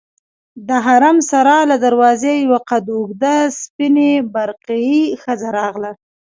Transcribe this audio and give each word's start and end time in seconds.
د 0.67 0.69
حرم 0.85 1.17
سرا 1.29 1.59
له 1.71 1.75
دروازې 1.85 2.33
یوه 2.45 2.59
قد 2.69 2.85
اوږده 2.95 3.35
سپینې 3.61 4.11
برقعې 4.33 5.01
ښځه 5.21 5.47
راغله. 5.59 5.91